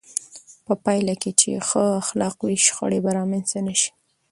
[0.65, 3.89] په پایله کې چې ښو اخلاق وي، شخړې به رامنځته نه شي.